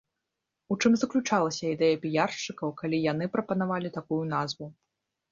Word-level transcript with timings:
У 0.75 0.75
чым 0.81 0.93
заключалася 1.01 1.65
ідэя 1.73 1.99
піяршчыкаў, 2.05 2.71
калі 2.79 2.97
яны 3.11 3.27
прапанавалі 3.35 3.91
такую 3.99 4.19
назву? 4.33 4.65